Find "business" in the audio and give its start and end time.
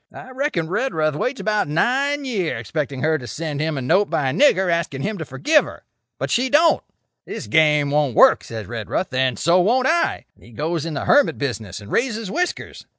11.37-11.79